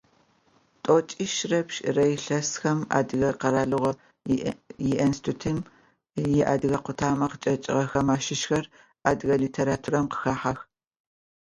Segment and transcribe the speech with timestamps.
[0.83, 3.91] Тӏокӏищрэ пшӏырэ илъэсхэм Адыгэ къэралыгъо
[5.05, 5.57] институтым
[6.37, 8.65] иадыгэ къутамэ къычӏэкӏыгъэхэм ащыщхэр
[9.09, 10.59] адыгэ литературэм къыхахьэх.